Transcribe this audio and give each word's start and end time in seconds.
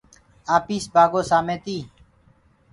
آپيس 0.55 0.83
بآگو 0.93 1.21
سآمي 1.29 1.57
تي 1.65 1.77